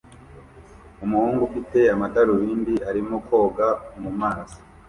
[1.05, 3.67] Umuhungu ufite amadarubindi arimo koga
[4.01, 4.57] mumazi